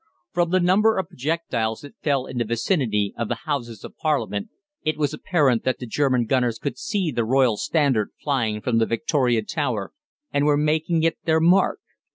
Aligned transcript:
From 0.31 0.49
the 0.49 0.59
number 0.59 0.97
of 0.97 1.09
projectiles 1.09 1.81
that 1.81 1.93
fell 2.01 2.25
in 2.25 2.39
the 2.39 2.43
vicinity 2.43 3.13
of 3.15 3.27
the 3.27 3.41
Houses 3.45 3.83
of 3.83 3.95
Parliament, 3.97 4.49
it 4.83 4.97
was 4.97 5.13
apparent 5.13 5.63
that 5.63 5.77
the 5.77 5.85
German 5.85 6.25
gunners 6.25 6.57
could 6.57 6.79
see 6.79 7.11
the 7.11 7.23
Royal 7.23 7.55
Standard 7.55 8.09
flying 8.19 8.61
from 8.61 8.79
the 8.79 8.87
Victoria 8.87 9.43
Tower, 9.43 9.93
and 10.33 10.45
were 10.47 10.57
making 10.57 11.03
it 11.03 11.19
their 11.25 11.39
mark. 11.39 11.81